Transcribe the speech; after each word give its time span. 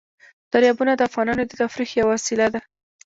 دریابونه 0.51 0.93
د 0.95 1.01
افغانانو 1.09 1.43
د 1.47 1.51
تفریح 1.61 1.91
یوه 1.99 2.11
وسیله 2.13 2.47
ده. 2.53 2.59